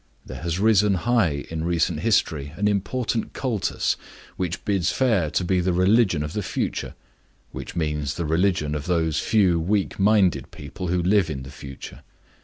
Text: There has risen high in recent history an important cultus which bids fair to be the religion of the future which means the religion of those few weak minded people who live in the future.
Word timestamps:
There 0.25 0.41
has 0.41 0.57
risen 0.57 0.95
high 0.95 1.45
in 1.51 1.63
recent 1.63 1.99
history 1.99 2.53
an 2.55 2.67
important 2.67 3.33
cultus 3.33 3.97
which 4.35 4.65
bids 4.65 4.91
fair 4.91 5.29
to 5.29 5.43
be 5.45 5.59
the 5.59 5.73
religion 5.73 6.23
of 6.23 6.33
the 6.33 6.41
future 6.41 6.95
which 7.51 7.75
means 7.75 8.15
the 8.15 8.25
religion 8.25 8.73
of 8.73 8.87
those 8.87 9.19
few 9.19 9.59
weak 9.59 9.99
minded 9.99 10.49
people 10.49 10.87
who 10.87 11.03
live 11.03 11.29
in 11.29 11.43
the 11.43 11.51
future. 11.51 12.01